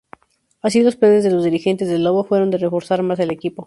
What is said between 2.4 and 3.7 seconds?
de reforzar más el equipo.